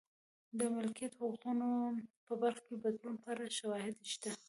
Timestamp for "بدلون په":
2.83-3.27